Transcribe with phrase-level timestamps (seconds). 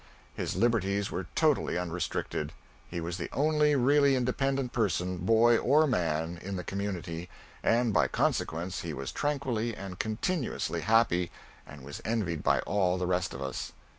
[0.33, 2.53] His liberties were totally unrestricted.
[2.89, 7.29] He was the only really independent person boy or man in the community,
[7.61, 11.29] and by consequence he was tranquilly and continuously happy,
[11.67, 13.73] and was envied by all the rest of us.